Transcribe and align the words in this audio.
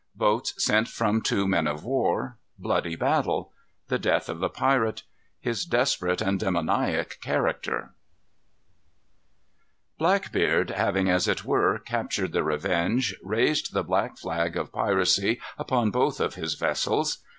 Boats 0.15 0.55
sent 0.65 0.87
from 0.87 1.21
two 1.21 1.47
Men 1.47 1.67
of 1.67 1.83
war. 1.83 2.35
Bloody 2.57 2.95
Battle. 2.95 3.51
The 3.87 3.99
Death 3.99 4.29
of 4.29 4.39
the 4.39 4.49
Pirate. 4.49 5.03
His 5.39 5.63
Desperate 5.63 6.23
and 6.23 6.39
Demoniac 6.39 7.19
Character. 7.21 7.93
Blackbeard 9.99 10.71
having, 10.71 11.07
as 11.07 11.27
it 11.27 11.45
were, 11.45 11.77
captured 11.77 12.31
the 12.31 12.43
Revenge, 12.43 13.15
raised 13.21 13.73
the 13.73 13.83
black 13.83 14.17
flag 14.17 14.57
of 14.57 14.71
piracy 14.73 15.39
upon 15.59 15.91
both 15.91 16.19
of 16.19 16.33
his 16.33 16.55
vessels. 16.55 17.19